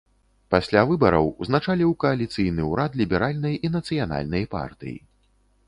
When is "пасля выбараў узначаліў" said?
0.53-1.91